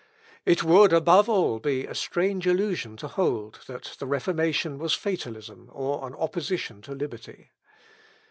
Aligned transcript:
It 0.45 0.63
would, 0.63 0.93
above 0.93 1.29
all, 1.29 1.59
be 1.59 1.85
a 1.85 1.93
strange 1.93 2.47
illusion 2.47 2.97
to 2.97 3.07
hold, 3.07 3.59
that 3.67 3.97
the 3.99 4.07
Reformation 4.07 4.79
was 4.79 4.95
fatalism, 4.95 5.69
or 5.71 6.07
an 6.07 6.15
opposition 6.15 6.81
to 6.81 6.93
liberty. 6.93 7.51